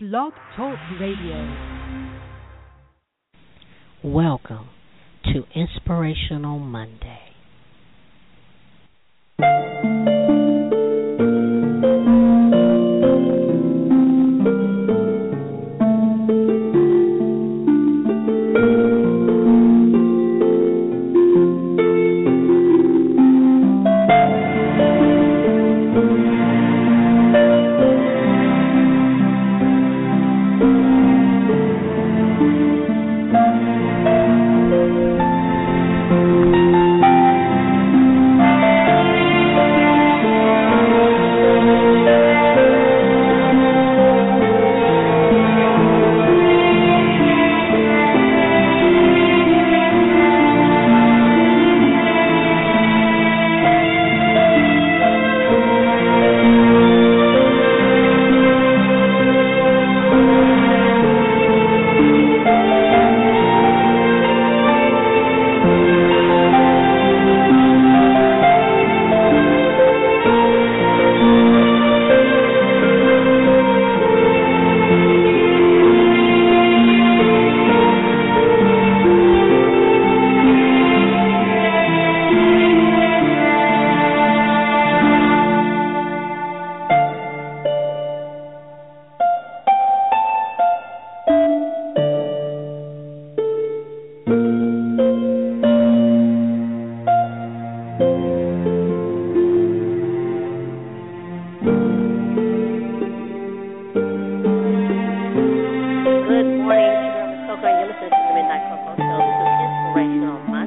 Blog 0.00 0.32
Talk 0.56 0.78
Radio. 1.00 1.56
Welcome 4.04 4.68
to 5.24 5.42
Inspirational 5.56 6.60
Monday. 6.60 7.27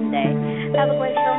Monday. 0.01 0.33
Have 0.77 0.89
a 0.89 0.97
great 0.97 1.13
show. 1.13 1.35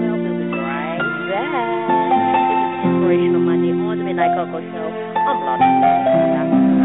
Well, 0.00 0.16
we'll 0.16 0.38
be 0.38 0.48
right 0.56 0.96
back. 1.28 1.92
This 2.08 2.24
is 2.24 2.88
Inspirational 2.88 3.40
Monday 3.44 3.72
on 3.72 3.98
the 3.98 4.04
Midnight 4.04 4.32
Coco 4.36 4.60
Show 4.60 4.88
on 4.88 5.36
Blog 5.44 6.75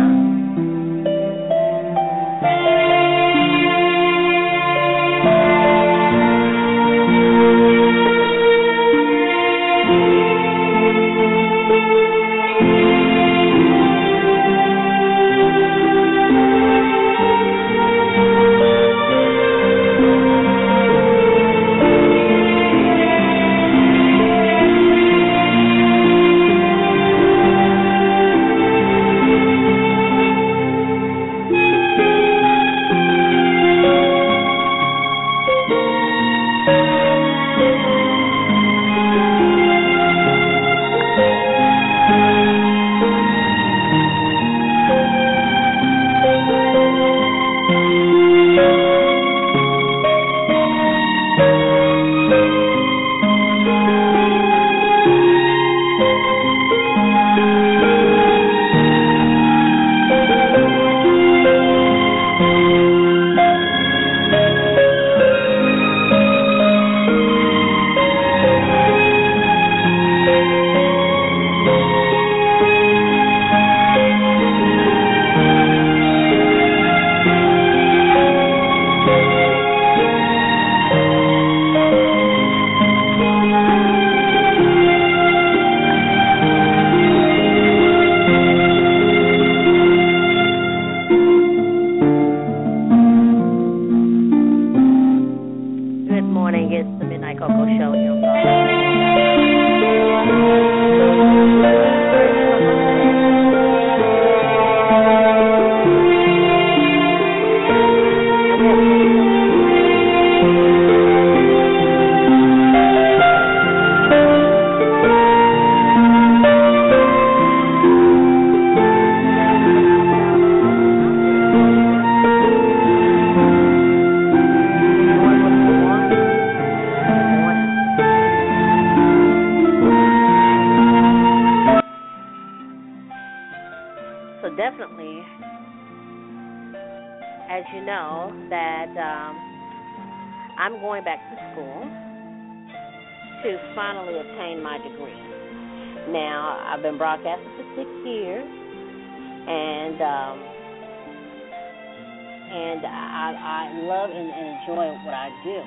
do. 155.43 155.61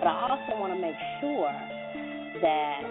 But 0.00 0.08
I 0.08 0.30
also 0.30 0.58
want 0.60 0.72
to 0.74 0.80
make 0.80 0.96
sure 1.20 1.50
that 2.40 2.82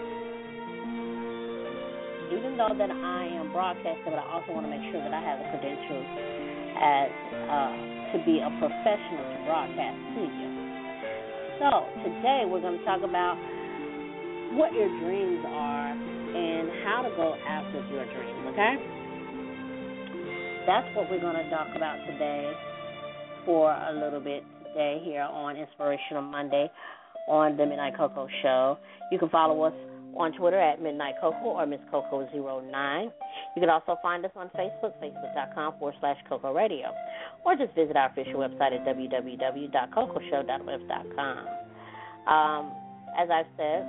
even 2.28 2.60
though 2.60 2.76
that 2.76 2.92
I 2.92 3.22
am 3.32 3.52
broadcasting, 3.52 4.04
but 4.04 4.20
I 4.20 4.26
also 4.28 4.52
want 4.52 4.68
to 4.68 4.72
make 4.72 4.84
sure 4.92 5.00
that 5.00 5.14
I 5.14 5.22
have 5.24 5.40
the 5.40 5.48
credentials 5.48 6.08
as 6.76 7.08
uh, 7.48 7.74
to 8.12 8.16
be 8.28 8.38
a 8.44 8.50
professional 8.60 9.24
to 9.24 9.38
broadcast 9.48 9.96
to 10.14 10.22
you. 10.28 10.48
So 11.58 11.88
today 12.04 12.44
we're 12.44 12.60
going 12.60 12.78
to 12.78 12.84
talk 12.84 13.00
about 13.02 13.40
what 14.54 14.72
your 14.76 14.88
dreams 15.00 15.44
are 15.48 15.90
and 15.90 16.68
how 16.84 17.02
to 17.02 17.10
go 17.16 17.34
after 17.48 17.80
your 17.88 18.04
dreams. 18.12 18.44
Okay. 18.52 18.76
that's 20.68 20.88
what 20.94 21.10
we're 21.10 21.20
going 21.20 21.36
to 21.36 21.48
talk 21.48 21.68
about 21.74 21.96
today 22.06 22.52
for 23.44 23.72
a 23.72 23.92
little 23.92 24.20
bit 24.20 24.44
today 24.68 25.00
here 25.04 25.22
on 25.22 25.56
Inspirational 25.56 26.22
Monday 26.22 26.70
on 27.28 27.56
the 27.56 27.66
Midnight 27.66 27.96
Coco 27.96 28.26
Show. 28.42 28.78
You 29.10 29.18
can 29.18 29.28
follow 29.28 29.62
us 29.62 29.74
on 30.16 30.32
Twitter 30.32 30.58
at 30.58 30.82
Midnight 30.82 31.14
Coco 31.20 31.36
or 31.36 31.64
Miss 31.66 31.78
Coco09. 31.92 33.04
You 33.04 33.60
can 33.60 33.68
also 33.70 33.96
find 34.02 34.24
us 34.24 34.32
on 34.34 34.48
Facebook, 34.50 34.94
facebook.com 35.02 35.74
forward 35.78 35.94
slash 36.00 36.16
Coco 36.28 36.52
Radio, 36.54 36.88
or 37.44 37.54
just 37.56 37.74
visit 37.74 37.96
our 37.96 38.10
official 38.10 38.40
website 38.40 38.72
at 38.74 38.84
www.cocoshow.webs.com. 38.86 41.38
Um, 42.26 42.72
as 43.18 43.30
I've 43.30 43.46
said, 43.56 43.86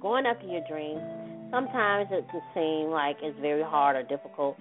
going 0.00 0.24
after 0.26 0.46
your 0.46 0.62
dreams, 0.68 1.02
sometimes 1.50 2.08
it 2.10 2.26
can 2.30 2.40
seem 2.54 2.90
like 2.90 3.16
it's 3.22 3.38
very 3.40 3.62
hard 3.62 3.96
or 3.96 4.02
difficult, 4.02 4.56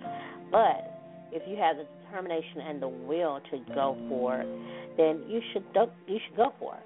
but 0.52 1.01
if 1.32 1.44
you 1.48 1.56
have 1.58 1.78
the 1.78 1.86
determination 2.06 2.62
and 2.68 2.82
the 2.82 2.88
will 2.88 3.40
to 3.52 3.60
go 3.74 3.98
for 4.10 4.42
it, 4.42 4.48
then 4.98 5.24
you 5.28 5.42
should 5.54 5.64
you 6.08 6.20
should 6.26 6.38
go 6.38 6.54
for 6.60 6.76
it. 6.76 6.84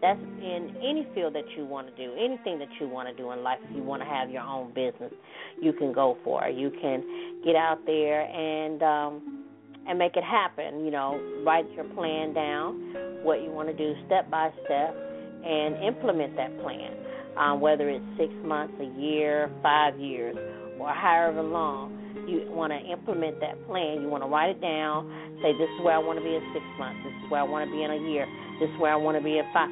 That's 0.00 0.18
in 0.18 0.74
any 0.82 1.06
field 1.14 1.34
that 1.36 1.44
you 1.56 1.64
want 1.64 1.86
to 1.86 1.94
do, 1.94 2.12
anything 2.14 2.58
that 2.58 2.68
you 2.80 2.88
want 2.88 3.08
to 3.08 3.14
do 3.14 3.30
in 3.30 3.44
life. 3.44 3.58
If 3.70 3.76
you 3.76 3.84
want 3.84 4.02
to 4.02 4.08
have 4.08 4.30
your 4.30 4.42
own 4.42 4.74
business, 4.74 5.12
you 5.60 5.72
can 5.72 5.92
go 5.92 6.18
for 6.24 6.44
it. 6.44 6.56
You 6.56 6.72
can 6.80 7.40
get 7.44 7.54
out 7.54 7.78
there 7.86 8.22
and 8.22 8.82
um, 8.82 9.44
and 9.86 9.98
make 9.98 10.16
it 10.16 10.24
happen. 10.24 10.84
You 10.84 10.90
know, 10.90 11.42
write 11.46 11.70
your 11.72 11.84
plan 11.84 12.34
down, 12.34 13.22
what 13.22 13.42
you 13.44 13.50
want 13.50 13.68
to 13.68 13.74
do 13.74 13.94
step 14.06 14.28
by 14.28 14.50
step, 14.64 14.96
and 15.44 15.76
implement 15.84 16.34
that 16.36 16.60
plan. 16.62 16.96
Um, 17.38 17.60
whether 17.60 17.88
it's 17.88 18.04
six 18.18 18.32
months, 18.44 18.74
a 18.80 19.00
year, 19.00 19.50
five 19.62 19.98
years, 19.98 20.36
or 20.80 20.92
however 20.92 21.42
long 21.42 22.01
you 22.28 22.46
want 22.50 22.72
to 22.72 22.78
implement 22.78 23.40
that 23.40 23.56
plan. 23.66 24.02
You 24.02 24.08
want 24.08 24.22
to 24.22 24.30
write 24.30 24.50
it 24.50 24.60
down. 24.60 25.08
Say, 25.42 25.52
this 25.56 25.68
is 25.68 25.80
where 25.82 25.94
I 25.94 26.02
want 26.02 26.18
to 26.18 26.24
be 26.24 26.34
in 26.34 26.44
six 26.52 26.64
months. 26.78 27.00
This 27.04 27.14
is 27.24 27.26
where 27.30 27.40
I 27.40 27.48
want 27.48 27.66
to 27.66 27.70
be 27.72 27.82
in 27.82 27.90
a 27.90 28.00
year. 28.10 28.26
This 28.60 28.70
is 28.70 28.76
where 28.78 28.92
I 28.92 29.00
want 29.00 29.16
to 29.18 29.24
be 29.24 29.38
in 29.38 29.46
five 29.52 29.70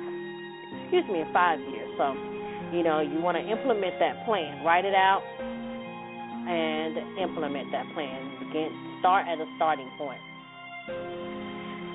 excuse 0.90 1.06
me, 1.10 1.22
in 1.22 1.30
five 1.32 1.58
years. 1.70 1.86
So, 1.98 2.14
you 2.74 2.82
know, 2.82 2.98
you 3.02 3.22
want 3.22 3.38
to 3.38 3.44
implement 3.44 3.98
that 3.98 4.26
plan. 4.26 4.62
Write 4.66 4.84
it 4.84 4.94
out 4.94 5.22
and 6.50 7.18
implement 7.18 7.70
that 7.70 7.86
plan. 7.94 8.18
Begin 8.42 8.70
start 9.00 9.26
at 9.26 9.40
a 9.40 9.46
starting 9.56 9.88
point. 9.96 10.20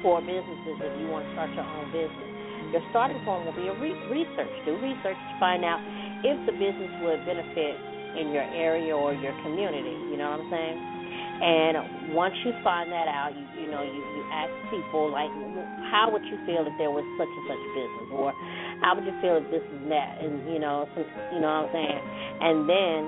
For 0.02 0.22
businesses, 0.22 0.78
if 0.80 0.94
you 1.02 1.08
want 1.10 1.26
to 1.26 1.32
start 1.34 1.52
your 1.54 1.66
own 1.66 1.92
business, 1.92 2.30
your 2.74 2.84
starting 2.90 3.20
point 3.26 3.46
will 3.46 3.58
be 3.58 3.68
a 3.70 3.76
re- 3.78 4.06
research. 4.10 4.54
Do 4.66 4.78
research 4.78 5.18
to 5.18 5.36
find 5.40 5.66
out 5.66 5.82
if 6.26 6.38
the 6.46 6.54
business 6.54 6.92
would 7.06 7.26
benefit 7.26 7.78
in 8.18 8.32
your 8.32 8.48
area 8.56 8.96
or 8.96 9.14
your 9.14 9.34
community. 9.44 9.96
You 10.12 10.18
know 10.18 10.32
what 10.32 10.42
I'm 10.42 10.52
saying? 10.52 10.78
And 11.36 12.16
once 12.16 12.34
you 12.48 12.56
find 12.64 12.88
that 12.96 13.12
out, 13.12 13.36
you 13.36 13.44
you 13.60 13.68
know 13.68 13.84
you 13.84 14.00
you 14.00 14.24
ask 14.32 14.52
people 14.72 15.12
like, 15.12 15.28
how 15.92 16.08
would 16.08 16.24
you 16.24 16.40
feel 16.48 16.64
if 16.64 16.72
there 16.80 16.92
was 16.92 17.04
such 17.20 17.28
and 17.28 17.46
such 17.52 17.64
business, 17.76 18.08
or 18.16 18.32
how 18.80 18.96
would 18.96 19.04
you 19.04 19.12
feel 19.20 19.44
if 19.44 19.48
this 19.52 19.64
and 19.68 19.92
that, 19.92 20.24
and 20.24 20.48
you 20.48 20.64
know, 20.64 20.88
some, 20.96 21.04
you 21.36 21.44
know 21.44 21.68
what 21.68 21.68
I'm 21.68 21.76
saying, 21.76 22.02
and 22.40 22.58
then 22.72 23.00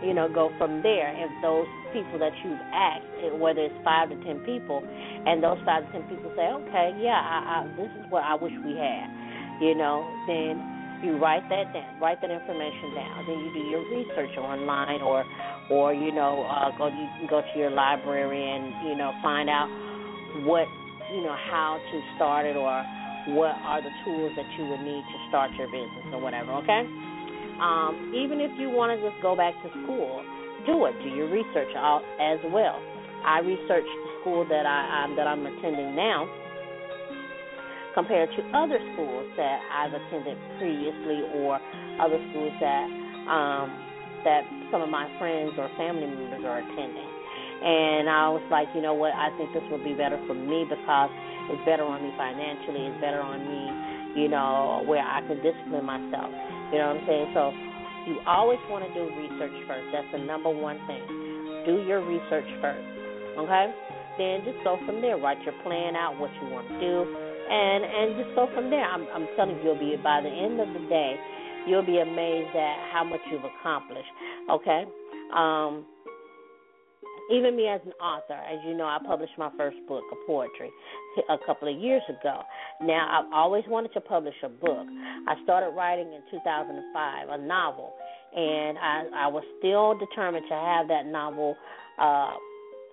you 0.00 0.16
know 0.16 0.32
go 0.32 0.48
from 0.56 0.80
there. 0.80 1.12
If 1.12 1.28
those 1.44 1.68
people 1.92 2.16
that 2.24 2.32
you've 2.40 2.64
asked, 2.72 3.36
whether 3.36 3.68
it's 3.68 3.76
five 3.84 4.08
to 4.08 4.16
ten 4.24 4.40
people, 4.48 4.80
and 4.80 5.44
those 5.44 5.60
five 5.68 5.84
to 5.84 5.88
ten 5.92 6.08
people 6.08 6.32
say, 6.40 6.48
okay, 6.48 6.96
yeah, 6.96 7.20
I, 7.20 7.68
I, 7.68 7.68
this 7.76 7.92
is 8.00 8.08
what 8.08 8.24
I 8.24 8.32
wish 8.32 8.56
we 8.64 8.80
had, 8.80 9.12
you 9.60 9.76
know, 9.76 10.08
then 10.24 10.56
you 11.02 11.18
write 11.18 11.48
that 11.48 11.72
down, 11.72 12.00
write 12.00 12.20
that 12.20 12.30
information 12.30 12.94
down. 12.94 13.24
Then 13.26 13.38
you 13.40 13.50
do 13.52 13.62
your 13.70 13.84
research 13.90 14.36
online, 14.38 15.00
or, 15.00 15.24
or 15.70 15.94
you 15.94 16.12
know, 16.12 16.44
uh, 16.44 16.76
go 16.76 16.88
you 16.88 17.06
can 17.18 17.26
go 17.28 17.42
to 17.42 17.58
your 17.58 17.70
library 17.70 18.42
and 18.42 18.88
you 18.88 18.96
know 18.96 19.12
find 19.22 19.48
out 19.48 19.68
what 20.44 20.66
you 21.14 21.22
know 21.22 21.36
how 21.50 21.78
to 21.78 21.96
start 22.16 22.46
it, 22.46 22.56
or 22.56 22.84
what 23.34 23.54
are 23.62 23.82
the 23.82 23.92
tools 24.04 24.32
that 24.36 24.46
you 24.58 24.64
would 24.66 24.80
need 24.80 25.04
to 25.04 25.18
start 25.28 25.50
your 25.54 25.68
business 25.68 26.12
or 26.12 26.20
whatever. 26.20 26.52
Okay. 26.64 26.82
Um, 27.58 28.14
even 28.14 28.40
if 28.40 28.54
you 28.58 28.70
want 28.70 28.94
to 28.94 28.98
just 29.02 29.20
go 29.20 29.34
back 29.34 29.54
to 29.66 29.68
school, 29.82 30.22
do 30.66 30.86
it. 30.86 30.94
Do 31.02 31.10
your 31.10 31.26
research 31.26 31.74
as 31.74 32.38
well. 32.54 32.78
I 33.26 33.42
researched 33.42 33.90
the 33.90 34.10
school 34.20 34.46
that 34.46 34.64
I 34.64 35.04
um, 35.04 35.16
that 35.16 35.26
I'm 35.26 35.44
attending 35.44 35.94
now 35.94 36.30
compared 37.94 38.28
to 38.36 38.40
other 38.54 38.78
schools 38.94 39.26
that 39.36 39.58
I've 39.72 39.92
attended 39.92 40.36
previously 40.58 41.24
or 41.40 41.60
other 42.00 42.18
schools 42.30 42.52
that 42.60 42.86
um, 43.28 43.68
that 44.24 44.42
some 44.70 44.82
of 44.82 44.88
my 44.88 45.06
friends 45.18 45.54
or 45.56 45.70
family 45.76 46.06
members 46.06 46.44
are 46.44 46.58
attending. 46.58 47.10
And 47.58 48.06
I 48.06 48.30
was 48.30 48.44
like, 48.50 48.68
you 48.74 48.82
know 48.82 48.94
what? 48.94 49.14
I 49.14 49.34
think 49.36 49.50
this 49.52 49.62
will 49.70 49.82
be 49.82 49.94
better 49.94 50.18
for 50.26 50.34
me 50.34 50.62
because 50.68 51.10
it's 51.50 51.64
better 51.66 51.82
on 51.82 52.02
me 52.02 52.10
financially. 52.14 52.86
It's 52.86 53.00
better 53.02 53.18
on 53.18 53.42
me, 53.42 54.22
you 54.22 54.28
know, 54.30 54.86
where 54.86 55.02
I 55.02 55.22
can 55.26 55.42
discipline 55.42 55.82
myself. 55.82 56.30
You 56.70 56.78
know 56.78 56.94
what 56.94 57.02
I'm 57.02 57.06
saying? 57.06 57.28
So 57.34 57.42
you 58.06 58.22
always 58.26 58.62
want 58.70 58.86
to 58.86 58.90
do 58.94 59.10
research 59.10 59.54
first. 59.66 59.86
That's 59.90 60.06
the 60.14 60.22
number 60.22 60.50
one 60.50 60.78
thing. 60.86 61.02
Do 61.66 61.82
your 61.82 62.04
research 62.06 62.46
first. 62.62 62.86
Okay? 63.34 63.66
Then 64.18 64.46
just 64.46 64.62
go 64.62 64.78
from 64.86 65.02
there. 65.02 65.18
Write 65.18 65.42
your 65.42 65.54
plan 65.66 65.98
out, 65.98 66.14
what 66.18 66.30
you 66.38 66.46
want 66.50 66.68
to 66.70 66.78
do 66.78 67.27
and 67.50 67.84
and 67.84 68.24
just 68.24 68.34
go 68.34 68.48
from 68.54 68.70
there. 68.70 68.84
I'm 68.84 69.06
I'm 69.14 69.26
telling 69.36 69.56
you, 69.58 69.72
you'll 69.72 69.78
be 69.78 69.96
by 70.02 70.20
the 70.20 70.28
end 70.30 70.60
of 70.60 70.68
the 70.68 70.88
day, 70.88 71.16
you'll 71.66 71.86
be 71.86 71.98
amazed 71.98 72.54
at 72.56 72.76
how 72.92 73.04
much 73.04 73.20
you've 73.30 73.44
accomplished. 73.44 74.08
Okay. 74.50 74.84
Um, 75.34 75.84
even 77.30 77.56
me 77.56 77.68
as 77.68 77.80
an 77.84 77.92
author, 78.00 78.32
as 78.32 78.58
you 78.66 78.74
know, 78.74 78.86
I 78.86 78.98
published 79.06 79.34
my 79.36 79.50
first 79.56 79.76
book 79.86 80.02
of 80.10 80.18
poetry 80.26 80.70
a 81.28 81.36
couple 81.44 81.68
of 81.68 81.78
years 81.78 82.02
ago. 82.08 82.40
Now, 82.80 83.20
I've 83.20 83.32
always 83.32 83.64
wanted 83.68 83.92
to 83.94 84.00
publish 84.00 84.34
a 84.42 84.48
book. 84.48 84.86
I 85.28 85.34
started 85.44 85.70
writing 85.76 86.06
in 86.06 86.22
2005, 86.30 87.28
a 87.28 87.38
novel, 87.38 87.92
and 88.34 88.78
I, 88.78 89.04
I 89.14 89.26
was 89.26 89.44
still 89.58 89.98
determined 89.98 90.46
to 90.48 90.54
have 90.54 90.88
that 90.88 91.04
novel 91.06 91.54
uh, 92.00 92.32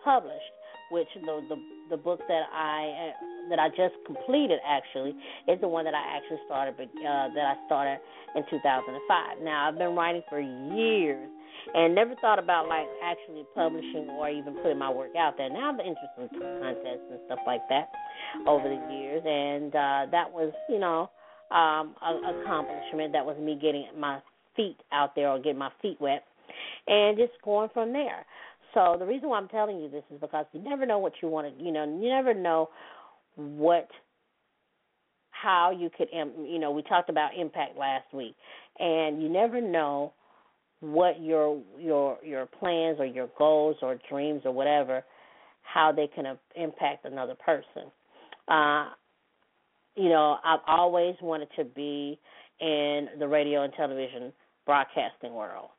published. 0.03 0.51
Which 0.91 1.07
the 1.15 1.41
the 1.49 1.55
the 1.89 1.97
book 1.97 2.19
that 2.27 2.43
I 2.53 3.11
that 3.49 3.59
I 3.59 3.69
just 3.69 3.95
completed 4.05 4.59
actually 4.65 5.15
is 5.47 5.59
the 5.61 5.67
one 5.67 5.85
that 5.85 5.93
I 5.93 6.17
actually 6.17 6.39
started 6.45 6.75
uh, 6.79 7.29
that 7.33 7.45
I 7.45 7.55
started 7.65 7.99
in 8.35 8.43
2005. 8.49 9.41
Now 9.43 9.67
I've 9.67 9.77
been 9.77 9.95
writing 9.95 10.23
for 10.29 10.39
years 10.39 11.29
and 11.73 11.95
never 11.95 12.15
thought 12.21 12.39
about 12.39 12.67
like 12.67 12.87
actually 13.03 13.43
publishing 13.55 14.07
or 14.11 14.29
even 14.29 14.53
putting 14.61 14.77
my 14.77 14.89
work 14.89 15.15
out 15.17 15.37
there. 15.37 15.49
Now 15.49 15.69
I'm 15.69 15.79
interested 15.79 16.29
in 16.31 16.39
contests 16.61 17.07
and 17.09 17.19
stuff 17.25 17.39
like 17.47 17.61
that 17.69 17.89
over 18.47 18.67
the 18.67 18.93
years, 18.93 19.23
and 19.25 19.73
uh, 19.73 20.11
that 20.11 20.29
was 20.31 20.53
you 20.69 20.79
know 20.79 21.09
um, 21.51 21.95
a 22.01 22.41
accomplishment. 22.41 23.13
That 23.13 23.25
was 23.25 23.37
me 23.39 23.57
getting 23.59 23.87
my 23.97 24.19
feet 24.55 24.77
out 24.91 25.15
there 25.15 25.29
or 25.29 25.37
getting 25.37 25.57
my 25.57 25.71
feet 25.81 25.97
wet, 25.99 26.23
and 26.87 27.17
just 27.17 27.33
going 27.43 27.69
from 27.73 27.93
there. 27.93 28.25
So 28.73 28.97
the 28.99 29.05
reason 29.05 29.29
why 29.29 29.37
I'm 29.37 29.47
telling 29.47 29.79
you 29.79 29.89
this 29.89 30.03
is 30.13 30.19
because 30.19 30.45
you 30.51 30.61
never 30.61 30.85
know 30.85 30.99
what 30.99 31.13
you 31.21 31.29
want 31.29 31.47
to, 31.47 31.63
you 31.63 31.71
know, 31.71 31.85
you 31.85 32.09
never 32.09 32.33
know 32.33 32.69
what 33.35 33.89
how 35.31 35.71
you 35.77 35.89
could 35.95 36.07
you 36.11 36.59
know 36.59 36.71
we 36.71 36.81
talked 36.83 37.09
about 37.09 37.31
impact 37.37 37.77
last 37.77 38.05
week 38.13 38.35
and 38.79 39.21
you 39.21 39.29
never 39.29 39.61
know 39.61 40.13
what 40.79 41.21
your 41.21 41.61
your 41.79 42.17
your 42.23 42.45
plans 42.45 42.97
or 42.99 43.05
your 43.05 43.29
goals 43.37 43.75
or 43.81 43.97
dreams 44.09 44.41
or 44.45 44.51
whatever 44.51 45.03
how 45.61 45.91
they 45.91 46.07
can 46.07 46.37
impact 46.55 47.05
another 47.05 47.35
person. 47.35 47.91
Uh 48.47 48.89
you 49.95 50.09
know 50.09 50.37
i've 50.43 50.59
always 50.67 51.15
wanted 51.21 51.47
to 51.55 51.63
be 51.63 52.19
in 52.59 53.07
the 53.19 53.27
radio 53.27 53.63
and 53.63 53.73
television 53.73 54.31
broadcasting 54.65 55.33
world 55.33 55.69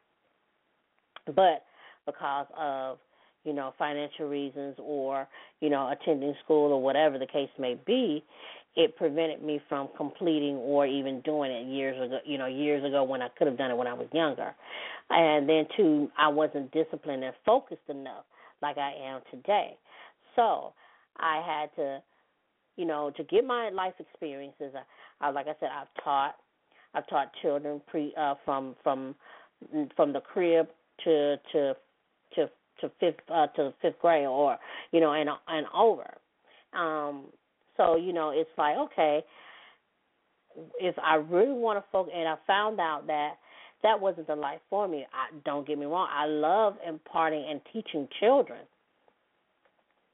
but 1.27 1.65
because 2.07 2.47
of 2.59 2.99
you 3.47 3.53
know, 3.53 3.73
financial 3.79 4.29
reasons 4.29 4.75
or, 4.79 5.29
you 5.61 5.71
know, 5.71 5.91
attending 5.91 6.35
school 6.45 6.73
or 6.73 6.83
whatever 6.83 7.17
the 7.19 7.27
case 7.27 7.49
may 7.59 7.79
be, 7.87 8.25
it 8.75 8.97
prevented 8.97 9.43
me 9.43 9.61
from 9.69 9.89
completing 9.97 10.57
or 10.57 10.85
even 10.85 11.21
doing 11.23 11.51
it 11.53 11.67
years 11.67 11.97
ago, 11.97 12.19
you 12.27 12.37
know, 12.37 12.47
years 12.47 12.85
ago 12.85 13.05
when 13.05 13.23
I 13.23 13.29
could 13.39 13.47
have 13.47 13.57
done 13.57 13.71
it 13.71 13.77
when 13.77 13.87
I 13.87 13.95
was 13.95 14.09
younger. 14.13 14.53
And 15.11 15.49
then 15.49 15.67
two, 15.77 16.11
I 16.19 16.29
wasn't 16.29 16.73
disciplined 16.73 17.23
and 17.23 17.35
focused 17.47 17.89
enough 17.89 18.25
like 18.61 18.77
I 18.79 18.93
am 18.93 19.21
today. 19.31 19.77
So, 20.35 20.73
I 21.19 21.43
had 21.47 21.75
to, 21.77 22.03
you 22.77 22.85
know, 22.85 23.11
to 23.17 23.25
get 23.25 23.45
my 23.45 23.71
life 23.71 23.95
experiences. 23.99 24.73
I, 24.75 25.29
I 25.29 25.31
like 25.31 25.47
I 25.47 25.55
said, 25.61 25.71
I've 25.73 26.05
taught 26.05 26.35
I've 26.95 27.07
taught 27.09 27.31
children 27.41 27.81
pre 27.87 28.13
uh 28.19 28.35
from 28.45 28.77
from 28.83 29.15
from 29.97 30.13
the 30.13 30.21
crib 30.21 30.67
to 31.05 31.37
to 31.53 31.75
to 32.81 32.91
fifth 33.01 33.21
uh, 33.33 33.47
to 33.49 33.73
fifth 33.83 33.99
grade 34.01 34.27
or 34.27 34.59
you 34.93 35.01
know 35.01 35.13
and 35.13 35.29
and 35.49 35.67
over. 35.75 36.15
Um, 36.73 37.25
so 37.77 37.97
you 37.97 38.13
know 38.13 38.31
it's 38.31 38.51
like 38.59 38.77
okay, 38.77 39.25
if 40.81 40.95
I 40.99 41.17
really 41.17 41.53
want 41.53 41.79
to 41.79 41.85
focus, 41.93 42.13
and 42.17 42.29
I 42.29 42.37
found 42.47 42.81
out 42.81 43.07
that 43.09 43.35
that 43.83 44.01
wasn't 44.01 44.27
the 44.27 44.37
life 44.37 44.61
for 44.71 44.89
me. 44.89 45.07
I, 45.13 45.35
don't 45.45 45.67
get 45.67 45.79
me 45.79 45.87
wrong, 45.87 46.09
I 46.11 46.27
love 46.27 46.77
imparting 46.87 47.47
and 47.49 47.61
teaching 47.73 48.09
children. 48.21 48.61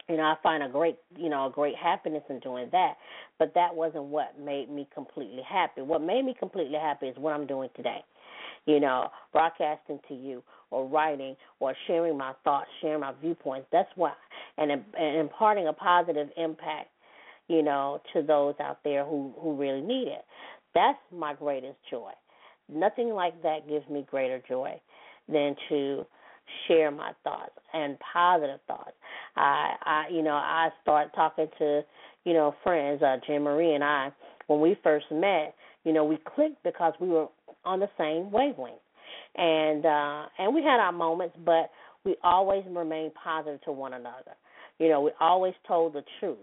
you 0.08 0.16
know, 0.16 0.24
I 0.24 0.34
find 0.42 0.62
a 0.62 0.68
great, 0.68 0.98
you 1.16 1.28
know, 1.28 1.46
a 1.46 1.50
great 1.50 1.76
happiness 1.76 2.22
in 2.28 2.40
doing 2.40 2.68
that. 2.72 2.94
But 3.38 3.52
that 3.54 3.74
wasn't 3.74 4.04
what 4.04 4.38
made 4.38 4.70
me 4.70 4.88
completely 4.92 5.42
happy. 5.48 5.82
What 5.82 6.02
made 6.02 6.24
me 6.24 6.34
completely 6.38 6.78
happy 6.78 7.06
is 7.06 7.16
what 7.18 7.32
I'm 7.32 7.46
doing 7.46 7.70
today. 7.76 8.04
You 8.66 8.78
know, 8.78 9.08
broadcasting 9.32 9.98
to 10.08 10.14
you 10.14 10.42
or 10.70 10.86
writing 10.86 11.36
or 11.58 11.74
sharing 11.86 12.16
my 12.16 12.32
thoughts, 12.44 12.68
sharing 12.80 13.00
my 13.00 13.12
viewpoints. 13.20 13.66
That's 13.72 13.90
why, 13.96 14.12
and, 14.56 14.70
and 14.70 15.16
imparting 15.18 15.66
a 15.66 15.72
positive 15.72 16.28
impact, 16.36 16.88
you 17.48 17.62
know, 17.62 18.00
to 18.12 18.22
those 18.22 18.54
out 18.60 18.78
there 18.84 19.04
who 19.04 19.34
who 19.40 19.56
really 19.56 19.80
need 19.80 20.08
it. 20.08 20.24
That's 20.74 20.98
my 21.14 21.34
greatest 21.34 21.76
joy. 21.90 22.12
Nothing 22.72 23.10
like 23.10 23.42
that 23.42 23.68
gives 23.68 23.88
me 23.88 24.06
greater 24.08 24.40
joy 24.48 24.80
than 25.28 25.56
to 25.68 26.06
share 26.66 26.90
my 26.90 27.12
thoughts 27.24 27.52
and 27.72 27.96
positive 28.12 28.60
thoughts. 28.66 28.92
I, 29.36 29.74
I, 29.84 30.04
you 30.10 30.22
know, 30.22 30.34
I 30.34 30.68
start 30.82 31.14
talking 31.14 31.46
to, 31.58 31.82
you 32.24 32.32
know, 32.32 32.54
friends. 32.62 33.02
Uh, 33.02 33.16
Jim 33.26 33.42
Marie 33.42 33.74
and 33.74 33.84
I, 33.84 34.10
when 34.46 34.60
we 34.60 34.76
first 34.82 35.06
met, 35.10 35.54
you 35.84 35.92
know, 35.92 36.04
we 36.04 36.18
clicked 36.34 36.62
because 36.62 36.94
we 37.00 37.08
were 37.08 37.26
on 37.64 37.80
the 37.80 37.88
same 37.98 38.30
wavelength, 38.30 38.80
and 39.36 39.84
uh, 39.84 40.26
and 40.38 40.54
we 40.54 40.62
had 40.62 40.80
our 40.80 40.92
moments, 40.92 41.36
but 41.44 41.70
we 42.04 42.16
always 42.22 42.64
remained 42.68 43.12
positive 43.14 43.60
to 43.62 43.72
one 43.72 43.94
another. 43.94 44.32
You 44.78 44.88
know, 44.88 45.00
we 45.00 45.10
always 45.20 45.54
told 45.66 45.94
the 45.94 46.02
truth, 46.20 46.38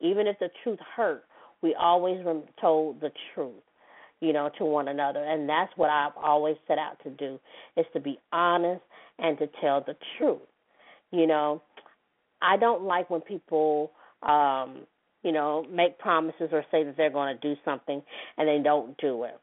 even 0.00 0.26
if 0.26 0.38
the 0.38 0.48
truth 0.62 0.78
hurt. 0.96 1.24
We 1.62 1.76
always 1.78 2.18
told 2.60 3.00
the 3.00 3.10
truth 3.34 3.62
you 4.20 4.32
know, 4.32 4.48
to 4.56 4.64
one 4.64 4.86
another. 4.86 5.24
And 5.24 5.48
that's 5.48 5.72
what 5.74 5.90
I've 5.90 6.16
always 6.16 6.54
set 6.68 6.78
out 6.78 6.96
to 7.02 7.10
do 7.10 7.40
is 7.76 7.84
to 7.92 7.98
be 7.98 8.20
honest 8.32 8.80
and 9.18 9.36
to 9.38 9.48
tell 9.60 9.82
the 9.84 9.96
truth. 10.16 10.38
You 11.10 11.26
know, 11.26 11.60
I 12.40 12.56
don't 12.56 12.84
like 12.84 13.10
when 13.10 13.20
people 13.20 13.90
um, 14.22 14.86
you 15.22 15.32
know, 15.32 15.64
make 15.70 15.98
promises 15.98 16.48
or 16.52 16.64
say 16.70 16.84
that 16.84 16.96
they're 16.96 17.10
going 17.10 17.36
to 17.36 17.54
do 17.54 17.60
something 17.64 18.02
and 18.38 18.48
they 18.48 18.62
don't 18.62 18.96
do 18.98 19.24
it. 19.24 19.38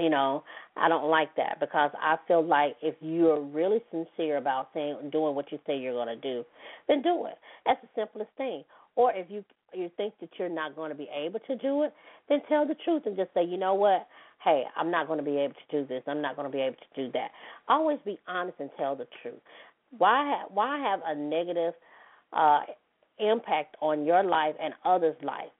You 0.00 0.10
know, 0.10 0.44
I 0.76 0.88
don't 0.88 1.10
like 1.10 1.34
that 1.36 1.58
because 1.60 1.90
I 2.00 2.16
feel 2.26 2.44
like 2.44 2.76
if 2.82 2.94
you're 3.00 3.40
really 3.40 3.80
sincere 3.90 4.38
about 4.38 4.70
saying 4.72 5.10
doing 5.12 5.34
what 5.34 5.52
you 5.52 5.58
say 5.66 5.78
you're 5.78 5.92
going 5.92 6.08
to 6.08 6.16
do, 6.16 6.44
then 6.88 7.02
do 7.02 7.26
it. 7.26 7.38
That's 7.66 7.80
the 7.82 7.88
simplest 7.94 8.30
thing. 8.36 8.64
Or 8.96 9.12
if 9.12 9.26
you 9.30 9.44
you 9.72 9.90
think 9.96 10.14
that 10.20 10.30
you're 10.38 10.48
not 10.48 10.74
going 10.74 10.90
to 10.90 10.96
be 10.96 11.08
able 11.14 11.40
to 11.46 11.56
do 11.56 11.84
it, 11.84 11.94
then 12.28 12.40
tell 12.48 12.66
the 12.66 12.74
truth 12.84 13.02
and 13.06 13.16
just 13.16 13.32
say, 13.34 13.44
you 13.44 13.56
know 13.56 13.74
what? 13.74 14.06
Hey, 14.42 14.64
I'm 14.76 14.90
not 14.90 15.06
going 15.06 15.18
to 15.18 15.24
be 15.24 15.36
able 15.36 15.54
to 15.54 15.80
do 15.82 15.86
this. 15.86 16.02
I'm 16.06 16.22
not 16.22 16.36
going 16.36 16.50
to 16.50 16.56
be 16.56 16.62
able 16.62 16.76
to 16.76 17.04
do 17.06 17.12
that. 17.12 17.28
Always 17.68 17.98
be 18.04 18.18
honest 18.26 18.56
and 18.58 18.70
tell 18.76 18.96
the 18.96 19.06
truth. 19.22 19.40
Why 19.96 20.38
have, 20.38 20.50
why 20.52 20.78
have 20.78 21.00
a 21.06 21.14
negative 21.14 21.74
uh, 22.32 22.60
impact 23.18 23.76
on 23.80 24.04
your 24.04 24.22
life 24.22 24.54
and 24.62 24.74
others' 24.84 25.16
life 25.22 25.50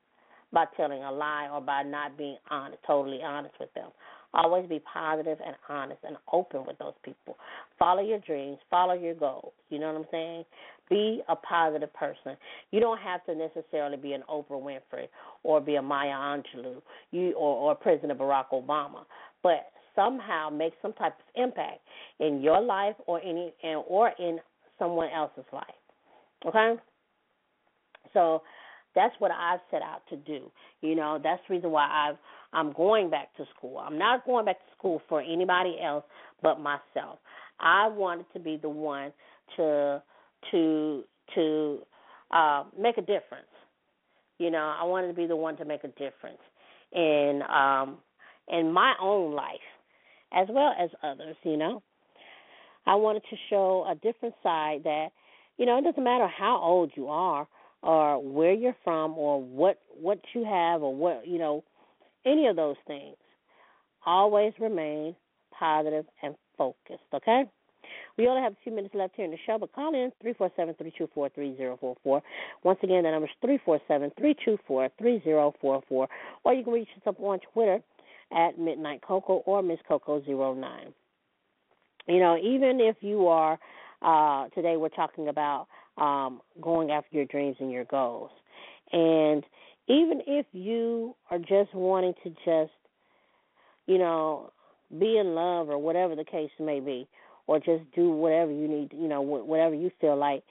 by 0.52 0.64
telling 0.76 1.02
a 1.02 1.12
lie 1.12 1.48
or 1.52 1.60
by 1.60 1.82
not 1.82 2.16
being 2.16 2.36
honest, 2.50 2.82
totally 2.86 3.20
honest 3.22 3.54
with 3.60 3.72
them? 3.74 3.90
Always 4.32 4.68
be 4.68 4.80
positive 4.80 5.38
and 5.44 5.56
honest 5.68 6.00
and 6.06 6.16
open 6.32 6.64
with 6.64 6.78
those 6.78 6.94
people. 7.04 7.36
Follow 7.78 8.02
your 8.02 8.20
dreams, 8.20 8.58
follow 8.70 8.94
your 8.94 9.14
goals. 9.14 9.52
You 9.70 9.80
know 9.80 9.92
what 9.92 10.00
I'm 10.00 10.06
saying? 10.10 10.44
Be 10.88 11.22
a 11.28 11.34
positive 11.34 11.92
person. 11.94 12.36
You 12.70 12.80
don't 12.80 12.98
have 12.98 13.24
to 13.26 13.34
necessarily 13.34 13.96
be 13.96 14.12
an 14.12 14.22
Oprah 14.28 14.50
Winfrey 14.50 15.06
or 15.42 15.60
be 15.60 15.76
a 15.76 15.82
Maya 15.82 16.10
Angelou, 16.10 16.80
you 17.10 17.32
or, 17.32 17.70
or 17.70 17.74
President 17.74 18.18
Barack 18.18 18.46
Obama, 18.52 19.04
but 19.42 19.70
somehow 19.96 20.48
make 20.48 20.74
some 20.80 20.92
type 20.92 21.14
of 21.18 21.42
impact 21.42 21.80
in 22.20 22.40
your 22.40 22.60
life 22.60 22.94
or 23.06 23.20
any 23.22 23.52
and 23.62 23.82
or 23.88 24.12
in 24.18 24.38
someone 24.78 25.08
else's 25.14 25.44
life. 25.52 25.64
Okay? 26.46 26.74
So 28.12 28.42
that's 28.94 29.14
what 29.18 29.30
I've 29.30 29.60
set 29.70 29.82
out 29.82 30.02
to 30.10 30.16
do. 30.16 30.50
You 30.80 30.94
know, 30.94 31.18
that's 31.22 31.40
the 31.48 31.54
reason 31.54 31.70
why 31.70 31.86
I've 31.86 32.16
I'm 32.52 32.72
going 32.72 33.10
back 33.10 33.34
to 33.36 33.44
school. 33.56 33.78
I'm 33.78 33.98
not 33.98 34.24
going 34.26 34.44
back 34.44 34.58
to 34.58 34.76
school 34.76 35.00
for 35.08 35.20
anybody 35.20 35.76
else 35.82 36.04
but 36.42 36.60
myself. 36.60 37.18
I 37.60 37.88
wanted 37.88 38.26
to 38.32 38.40
be 38.40 38.58
the 38.60 38.68
one 38.68 39.12
to 39.56 40.02
to 40.50 41.04
to 41.34 41.78
uh, 42.30 42.64
make 42.78 42.98
a 42.98 43.02
difference. 43.02 43.46
You 44.38 44.50
know, 44.50 44.74
I 44.78 44.84
wanted 44.84 45.08
to 45.08 45.14
be 45.14 45.26
the 45.26 45.36
one 45.36 45.56
to 45.58 45.64
make 45.64 45.84
a 45.84 45.88
difference 45.88 46.40
in 46.92 47.42
um, 47.48 47.98
in 48.48 48.72
my 48.72 48.94
own 49.00 49.34
life 49.34 49.54
as 50.32 50.48
well 50.50 50.72
as 50.78 50.90
others. 51.02 51.36
You 51.44 51.56
know, 51.56 51.82
I 52.86 52.94
wanted 52.96 53.22
to 53.30 53.36
show 53.48 53.86
a 53.88 53.94
different 53.94 54.34
side 54.42 54.80
that 54.84 55.08
you 55.58 55.66
know 55.66 55.78
it 55.78 55.84
doesn't 55.84 56.02
matter 56.02 56.26
how 56.26 56.60
old 56.60 56.92
you 56.96 57.08
are 57.08 57.46
or 57.82 58.22
where 58.22 58.52
you're 58.52 58.76
from 58.84 59.16
or 59.16 59.40
what 59.42 59.78
what 60.00 60.20
you 60.34 60.44
have 60.44 60.82
or 60.82 60.94
what 60.94 61.26
you 61.26 61.38
know 61.38 61.64
any 62.24 62.46
of 62.46 62.56
those 62.56 62.76
things. 62.86 63.16
Always 64.06 64.52
remain 64.58 65.14
positive 65.58 66.06
and 66.22 66.34
focused, 66.56 67.04
okay? 67.12 67.44
We 68.16 68.28
only 68.28 68.42
have 68.42 68.52
a 68.52 68.56
few 68.62 68.72
minutes 68.72 68.94
left 68.94 69.14
here 69.16 69.24
in 69.24 69.30
the 69.30 69.38
show, 69.46 69.58
but 69.58 69.72
call 69.72 69.94
in 69.94 70.12
347-324-3044. 70.24 72.22
Once 72.62 72.78
again, 72.82 73.02
the 73.04 73.10
number 73.10 73.26
is 73.26 73.32
347-324-3044. 73.90 75.82
Or 75.90 76.08
you 76.54 76.64
can 76.64 76.72
reach 76.72 76.88
us 76.96 77.02
up 77.06 77.20
on 77.20 77.38
Twitter 77.52 77.80
at 78.32 78.58
Midnight 78.58 79.02
Coco 79.02 79.42
or 79.46 79.62
Miss 79.62 79.78
Coco09. 79.88 80.92
You 82.08 82.18
know, 82.18 82.36
even 82.36 82.80
if 82.80 82.96
you 83.00 83.28
are, 83.28 83.58
uh, 84.02 84.48
today 84.50 84.76
we're 84.76 84.88
talking 84.88 85.28
about 85.28 85.66
um, 85.98 86.40
going 86.60 86.90
after 86.90 87.16
your 87.16 87.26
dreams 87.26 87.56
and 87.60 87.70
your 87.70 87.84
goals. 87.84 88.30
And 88.92 89.44
even 89.88 90.22
if 90.26 90.46
you 90.52 91.16
are 91.30 91.38
just 91.38 91.74
wanting 91.74 92.14
to 92.22 92.30
just, 92.44 92.72
you 93.86 93.98
know, 93.98 94.52
be 94.98 95.18
in 95.18 95.34
love 95.34 95.68
or 95.68 95.78
whatever 95.78 96.16
the 96.16 96.24
case 96.24 96.50
may 96.58 96.80
be, 96.80 97.08
or 97.46 97.58
just 97.58 97.82
do 97.94 98.10
whatever 98.10 98.52
you 98.52 98.68
need, 98.68 98.92
you 98.92 99.08
know, 99.08 99.20
whatever 99.20 99.74
you 99.74 99.90
feel 100.00 100.16
like 100.16 100.44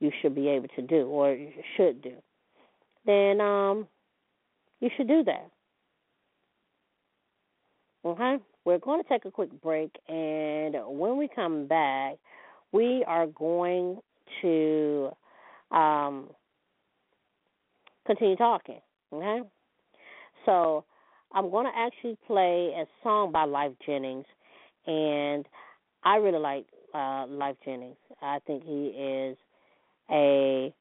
you 0.00 0.10
should 0.20 0.34
be 0.34 0.48
able 0.48 0.68
to 0.74 0.82
do 0.82 1.06
or 1.06 1.36
should 1.76 2.02
do, 2.02 2.14
then 3.06 3.40
um, 3.40 3.86
you 4.80 4.90
should 4.96 5.06
do 5.06 5.22
that. 5.22 5.48
Okay, 8.04 8.38
we're 8.64 8.78
going 8.78 9.00
to 9.00 9.08
take 9.08 9.24
a 9.24 9.30
quick 9.30 9.50
break, 9.62 9.94
and 10.08 10.74
when 10.86 11.16
we 11.16 11.28
come 11.32 11.68
back, 11.68 12.16
we 12.72 13.04
are 13.06 13.28
going 13.28 13.98
to 14.42 15.10
um, 15.70 16.28
continue 18.06 18.36
talking. 18.36 18.80
Okay? 19.12 19.40
So 20.46 20.84
I'm 21.32 21.50
going 21.50 21.66
to 21.66 21.72
actually 21.76 22.18
play 22.26 22.72
a 22.76 22.84
song 23.02 23.32
by 23.32 23.44
Lyfe 23.46 23.76
Jennings, 23.84 24.26
and 24.86 25.46
I 26.04 26.16
really 26.16 26.38
like 26.38 26.66
uh, 26.94 27.26
Lyfe 27.26 27.56
Jennings. 27.64 27.96
I 28.20 28.38
think 28.46 28.64
he 28.64 28.86
is 28.88 29.36
a 30.10 30.72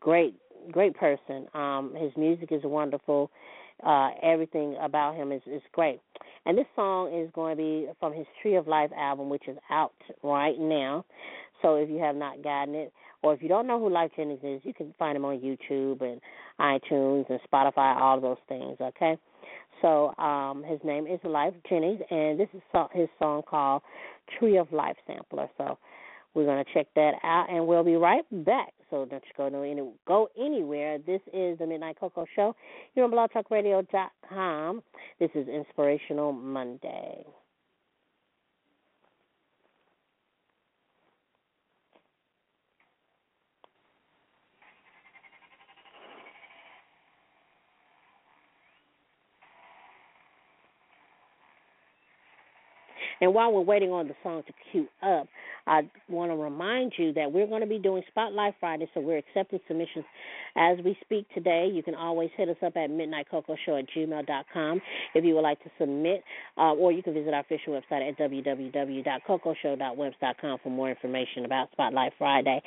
great, 0.00 0.34
great 0.70 0.94
person. 0.94 1.46
Um, 1.54 1.94
his 1.98 2.12
music 2.16 2.52
is 2.52 2.62
wonderful. 2.64 3.30
Uh, 3.84 4.10
everything 4.22 4.76
about 4.80 5.16
him 5.16 5.32
is, 5.32 5.42
is 5.46 5.62
great. 5.72 6.00
And 6.46 6.56
this 6.56 6.66
song 6.74 7.14
is 7.14 7.30
going 7.34 7.56
to 7.56 7.62
be 7.62 7.86
from 7.98 8.14
his 8.14 8.26
Tree 8.40 8.56
of 8.56 8.66
Lyfe 8.66 8.92
album, 8.96 9.28
which 9.28 9.46
is 9.46 9.56
out 9.70 9.92
right 10.22 10.58
now. 10.58 11.04
So 11.62 11.76
if 11.76 11.88
you 11.88 11.98
have 11.98 12.16
not 12.16 12.42
gotten 12.42 12.74
it, 12.74 12.92
or 13.22 13.34
if 13.34 13.42
you 13.42 13.48
don't 13.48 13.66
know 13.66 13.78
who 13.78 13.90
Lyfe 13.90 14.14
Jennings 14.16 14.40
is, 14.42 14.60
you 14.64 14.72
can 14.72 14.94
find 14.98 15.16
him 15.16 15.24
on 15.24 15.40
YouTube 15.40 16.00
and 16.00 16.20
iTunes 16.58 17.28
and 17.28 17.38
Spotify, 17.52 17.96
all 18.00 18.20
those 18.20 18.38
things. 18.48 18.78
Okay. 18.80 19.18
So 19.82 20.14
um, 20.16 20.62
his 20.62 20.78
name 20.84 21.06
is 21.06 21.20
Lyfe 21.24 21.54
Jennings, 21.68 22.00
and 22.10 22.38
this 22.38 22.48
is 22.54 22.62
his 22.92 23.08
song 23.18 23.42
called 23.48 23.82
"Tree 24.38 24.56
of 24.56 24.68
Lyfe" 24.68 24.96
sampler. 25.06 25.48
So 25.56 25.78
we're 26.34 26.46
gonna 26.46 26.64
check 26.74 26.86
that 26.96 27.14
out, 27.22 27.46
and 27.50 27.66
we'll 27.66 27.84
be 27.84 27.96
right 27.96 28.24
back. 28.44 28.72
So 28.90 29.04
don't 29.04 29.22
you 29.24 29.32
go 29.36 29.48
no 29.48 29.62
any 29.62 29.82
go 30.06 30.28
anywhere. 30.38 30.98
This 30.98 31.20
is 31.32 31.58
the 31.58 31.66
Midnight 31.66 31.98
Coco 31.98 32.26
Show 32.34 32.54
here 32.94 33.04
on 33.04 33.10
BlogTalkRadio.com. 33.10 34.82
This 35.18 35.30
is 35.34 35.48
Inspirational 35.48 36.32
Monday. 36.32 37.24
And 53.20 53.34
while 53.34 53.52
we're 53.52 53.60
waiting 53.60 53.90
on 53.90 54.08
the 54.08 54.14
song 54.22 54.42
to 54.46 54.52
cue 54.70 54.88
up, 55.02 55.28
I 55.66 55.82
want 56.08 56.30
to 56.32 56.36
remind 56.36 56.94
you 56.96 57.12
that 57.12 57.30
we're 57.30 57.46
going 57.46 57.60
to 57.60 57.66
be 57.66 57.78
doing 57.78 58.02
Spotlight 58.10 58.54
Friday, 58.58 58.88
so 58.94 59.00
we're 59.00 59.18
accepting 59.18 59.60
submissions 59.68 60.06
as 60.56 60.78
we 60.84 60.96
speak 61.04 61.26
today. 61.34 61.70
You 61.72 61.82
can 61.82 61.94
always 61.94 62.30
hit 62.36 62.48
us 62.48 62.56
up 62.64 62.76
at 62.76 62.90
midnightcocoshow 62.90 63.78
at 63.78 63.84
gmail.com 63.96 64.80
if 65.14 65.24
you 65.24 65.34
would 65.34 65.42
like 65.42 65.62
to 65.62 65.70
submit, 65.78 66.24
uh, 66.56 66.72
or 66.72 66.90
you 66.92 67.02
can 67.02 67.12
visit 67.14 67.34
our 67.34 67.40
official 67.40 67.74
website 67.74 68.08
at 68.08 68.16
www.cocoshow.webs.com 68.18 70.58
for 70.62 70.70
more 70.70 70.88
information 70.90 71.44
about 71.44 71.70
Spotlight 71.72 72.12
Friday. 72.18 72.62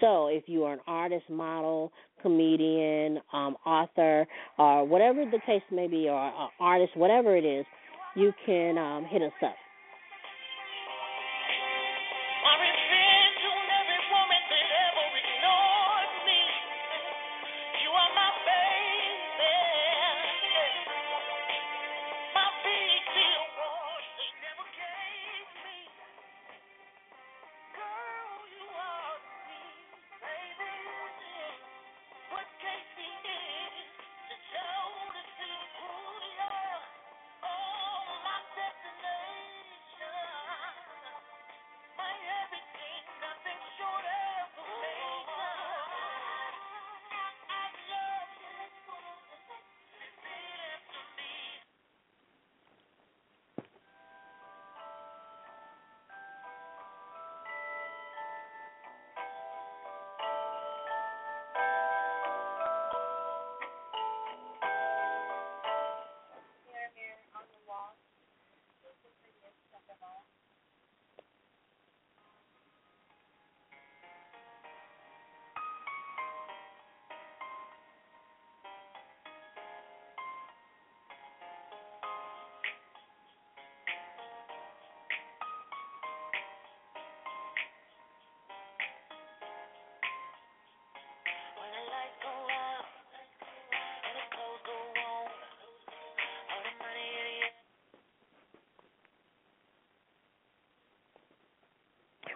So 0.00 0.28
if 0.28 0.44
you 0.46 0.64
are 0.64 0.74
an 0.74 0.80
artist, 0.86 1.28
model, 1.28 1.90
comedian, 2.22 3.18
um, 3.32 3.56
author, 3.64 4.26
or 4.58 4.84
whatever 4.86 5.24
the 5.24 5.40
case 5.46 5.62
may 5.70 5.88
be, 5.88 6.06
or 6.08 6.50
artist, 6.58 6.96
whatever 6.96 7.36
it 7.36 7.44
is, 7.44 7.64
you 8.16 8.32
can 8.44 8.76
um, 8.78 9.04
hit 9.04 9.22
us 9.22 9.32
up. 9.44 9.54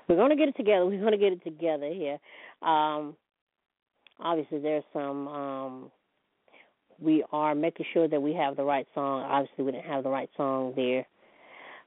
We're 0.08 0.16
going 0.16 0.30
to 0.30 0.36
get 0.36 0.48
it 0.48 0.56
together. 0.56 0.86
We're 0.86 1.00
going 1.00 1.12
to 1.12 1.18
get 1.18 1.32
it 1.32 1.44
together 1.44 1.90
here. 1.92 2.18
Um, 2.62 3.16
obviously, 4.20 4.60
there's 4.60 4.84
some. 4.92 5.28
Um, 5.28 5.90
we 7.00 7.24
are 7.32 7.54
making 7.54 7.86
sure 7.92 8.06
that 8.06 8.20
we 8.20 8.32
have 8.34 8.56
the 8.56 8.64
right 8.64 8.86
song. 8.94 9.22
Obviously, 9.22 9.64
we 9.64 9.72
didn't 9.72 9.86
have 9.86 10.04
the 10.04 10.10
right 10.10 10.30
song 10.36 10.72
there, 10.76 11.06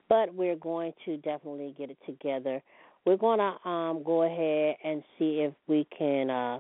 but 0.10 0.34
we're 0.34 0.56
going 0.56 0.94
to 1.06 1.18
definitely 1.18 1.74
get 1.78 1.90
it 1.90 1.98
together. 2.06 2.62
We're 3.06 3.18
going 3.18 3.40
to 3.40 3.70
um, 3.70 4.04
go 4.04 4.24
ahead 4.24 4.76
and 4.84 5.02
see 5.18 5.40
if 5.40 5.54
we 5.68 5.88
can 5.98 6.30
uh, 6.30 6.60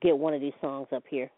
get 0.00 0.16
one 0.16 0.32
of 0.32 0.40
these 0.40 0.54
songs 0.60 0.88
up 0.92 1.04
here. 1.08 1.30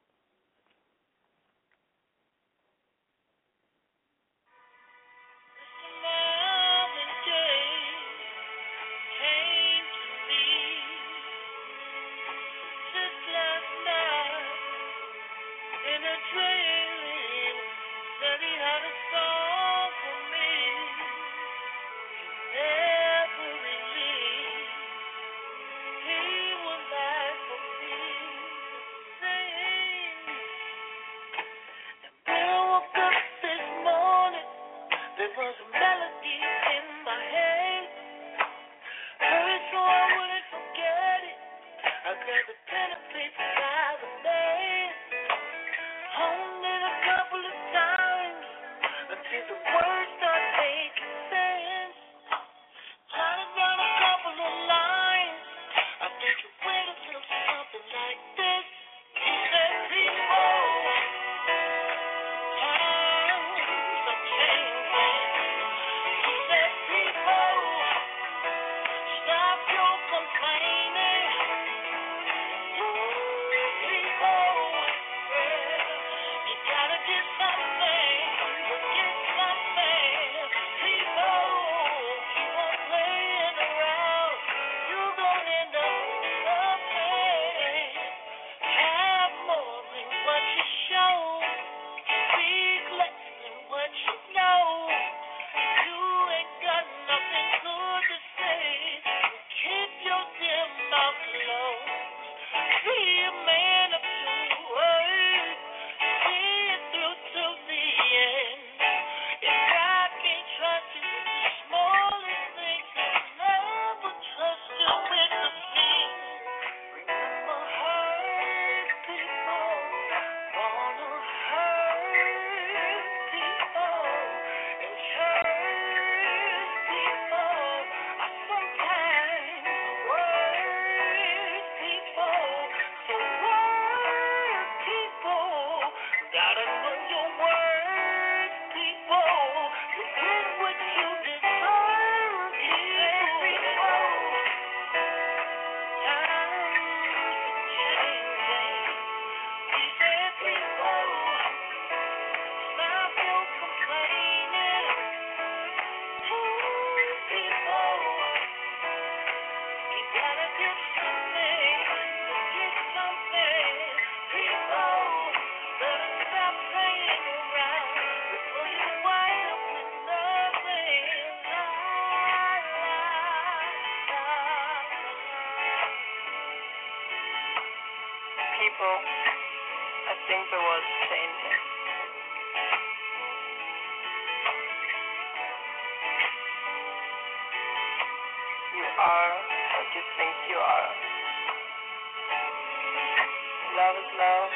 Love 193.78 193.94
is 193.94 194.10
love. 194.18 194.50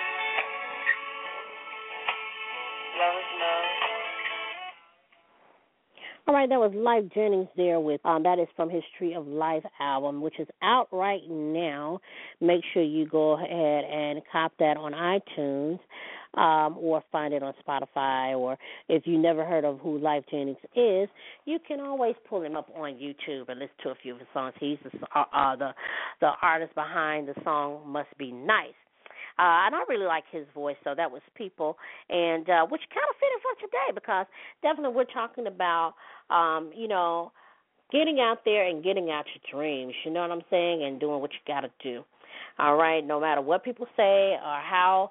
Love 2.99 3.15
is 3.15 3.31
love. 3.39 3.65
All 6.27 6.35
right, 6.35 6.49
that 6.49 6.59
was 6.59 6.73
Lyfe 6.75 7.15
Jennings 7.15 7.47
there 7.57 7.79
with 7.79 8.01
um 8.05 8.25
that 8.25 8.41
is 8.41 8.49
from 8.57 8.69
his 8.69 8.83
Tree 8.99 9.15
of 9.15 9.27
Lyfe 9.27 9.63
album, 9.79 10.23
which 10.23 10.41
is 10.41 10.49
out 10.61 10.89
right 10.91 11.23
now. 11.31 12.01
Make 12.41 12.63
sure 12.75 12.83
you 12.83 13.07
go 13.07 13.35
ahead 13.35 13.85
and 13.85 14.23
cop 14.33 14.55
that 14.59 14.77
on 14.77 14.91
iTunes. 14.91 15.79
Um, 16.35 16.79
or 16.81 17.05
find 17.13 17.35
it 17.35 17.43
on 17.43 17.53
Spotify, 17.63 18.35
or 18.35 18.57
if 18.89 19.07
you 19.07 19.19
never 19.19 19.45
heard 19.45 19.67
of 19.67 19.79
who 19.81 19.99
Lyfe 19.99 20.25
Jennings 20.31 20.57
is, 20.75 21.11
you 21.45 21.59
can 21.69 21.79
always 21.79 22.15
pull 22.27 22.43
him 22.43 22.57
up 22.57 22.71
on 22.75 22.95
YouTube 22.95 23.51
and 23.51 23.61
listen 23.61 23.77
to 23.83 23.91
a 23.91 23.95
few 24.03 24.15
of 24.15 24.19
his 24.19 24.29
songs. 24.33 24.55
He's 24.59 24.79
the 24.83 24.91
uh, 25.15 25.25
uh, 25.31 25.57
the 25.57 25.75
the 26.23 26.31
artist 26.41 26.75
behind 26.75 27.29
the 27.29 27.35
song 27.45 27.83
"Must 27.87 28.09
Be 28.17 28.33
Nice." 28.33 28.73
Uh, 29.43 29.67
and 29.67 29.75
I 29.75 29.83
really 29.89 30.07
like 30.07 30.23
his 30.31 30.47
voice, 30.55 30.77
so 30.85 30.95
that 30.97 31.11
was 31.11 31.21
people, 31.35 31.77
and 32.09 32.49
uh, 32.49 32.65
which 32.67 32.83
kind 32.95 33.07
of 33.11 33.17
fitted 33.19 33.43
for 33.43 33.55
today 33.67 33.91
because 33.93 34.27
definitely 34.63 34.95
we're 34.95 35.13
talking 35.13 35.49
about, 35.49 35.95
um, 36.31 36.71
you 36.77 36.87
know, 36.87 37.33
getting 37.91 38.21
out 38.21 38.45
there 38.45 38.69
and 38.69 38.85
getting 38.85 39.11
out 39.11 39.25
your 39.35 39.43
dreams. 39.51 39.95
You 40.05 40.13
know 40.13 40.21
what 40.21 40.31
I'm 40.31 40.47
saying, 40.49 40.85
and 40.85 41.01
doing 41.01 41.21
what 41.21 41.33
you 41.33 41.41
got 41.53 41.63
to 41.63 41.71
do. 41.83 42.05
All 42.61 42.77
right, 42.77 43.05
no 43.05 43.19
matter 43.19 43.41
what 43.41 43.65
people 43.65 43.87
say 43.97 44.35
or 44.35 44.61
how 44.63 45.11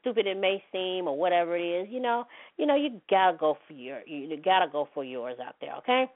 stupid 0.00 0.26
it 0.26 0.40
may 0.40 0.60
seem 0.72 1.06
or 1.06 1.16
whatever 1.16 1.56
it 1.56 1.62
is, 1.62 1.88
you 1.88 2.00
know, 2.00 2.24
you 2.56 2.66
know, 2.66 2.74
you 2.74 3.00
gotta 3.08 3.36
go 3.36 3.56
for 3.68 3.74
your, 3.74 4.00
you 4.08 4.36
gotta 4.44 4.66
go 4.70 4.88
for 4.92 5.04
yours 5.04 5.36
out 5.44 5.54
there. 5.60 5.76
Okay. 5.76 6.06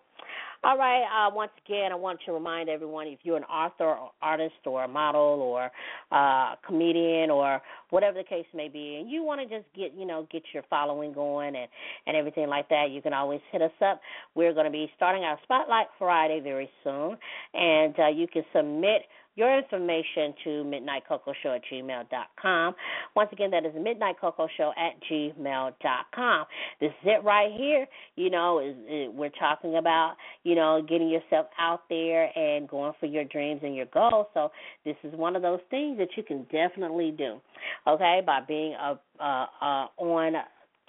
All 0.64 0.79
right. 0.79 1.03
Uh, 1.03 1.29
once 1.35 1.51
again, 1.66 1.90
I 1.90 1.96
want 1.96 2.20
to 2.25 2.33
remind 2.33 2.68
everyone 2.68 3.09
if 3.09 3.18
you're 3.25 3.37
an 3.37 3.42
author 3.44 3.85
or 3.85 4.12
artist 4.22 4.55
or 4.64 4.85
a 4.85 4.88
model 4.88 5.20
or 5.20 5.72
uh, 6.12 6.55
comedian 6.64 7.31
or 7.31 7.61
whatever 7.90 8.18
the 8.18 8.25
case 8.25 8.46
may 8.55 8.68
be, 8.68 8.98
and 9.01 9.11
you 9.11 9.25
want 9.25 9.40
to 9.40 9.46
just 9.46 9.66
get 9.75 9.92
you 9.98 10.07
know 10.07 10.29
get 10.31 10.44
your 10.55 10.62
following 10.70 11.12
going 11.12 11.57
and 11.57 11.66
and 12.07 12.16
everything 12.16 12.46
like 12.46 12.68
that, 12.68 12.90
you 12.92 13.03
can 13.03 13.12
always 13.12 13.40
hit 13.51 13.61
us 13.61 13.72
up. 13.85 14.01
We're 14.37 14.53
going 14.53 14.66
to 14.66 14.70
be 14.70 14.88
starting 14.94 15.25
our 15.25 15.37
Spotlight 15.42 15.88
Friday 15.98 16.38
very 16.38 16.70
soon, 16.85 17.16
and 17.55 17.98
uh, 17.98 18.09
you 18.09 18.29
can 18.29 18.44
submit 18.55 19.03
your 19.34 19.56
information 19.56 20.34
to 20.44 20.50
midnightcocoshow 20.64 21.56
at 21.56 21.62
gmail.com. 21.72 22.74
Once 23.16 23.30
again, 23.32 23.50
that 23.50 23.64
is 23.64 23.72
midnightcocoshow 23.72 24.72
at 24.76 24.94
gmail.com. 25.10 26.46
This 26.80 26.90
is 26.90 26.94
it 27.04 27.24
right 27.24 27.50
here. 27.56 27.86
You 28.16 28.30
know, 28.30 28.58
is, 28.58 28.76
is, 28.90 29.14
we're 29.14 29.30
talking 29.30 29.76
about, 29.76 30.16
you 30.44 30.54
know, 30.54 30.82
getting 30.86 31.08
yourself 31.08 31.46
out 31.58 31.82
there 31.88 32.36
and 32.36 32.68
going 32.68 32.92
for 33.00 33.06
your 33.06 33.24
dreams 33.24 33.60
and 33.62 33.74
your 33.74 33.86
goals. 33.86 34.26
So 34.34 34.50
this 34.84 34.96
is 35.02 35.14
one 35.14 35.36
of 35.36 35.42
those 35.42 35.60
things 35.70 35.98
that 35.98 36.08
you 36.16 36.22
can 36.22 36.46
definitely 36.52 37.12
do, 37.16 37.40
okay, 37.86 38.20
by 38.24 38.40
being 38.46 38.74
a, 38.74 38.98
uh, 39.18 39.46
uh, 39.60 39.86
on 39.98 40.34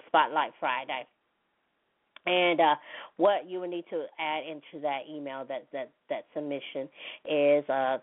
Spotlight 0.06 0.52
Friday. 0.60 1.06
And 2.26 2.60
uh, 2.60 2.74
what 3.16 3.48
you 3.48 3.60
will 3.60 3.68
need 3.68 3.84
to 3.90 4.04
add 4.18 4.44
into 4.44 4.80
that 4.82 5.00
email, 5.10 5.44
that 5.46 5.66
that 5.72 5.90
that 6.08 6.24
submission, 6.32 6.88
is 7.28 7.68
uh, 7.68 7.98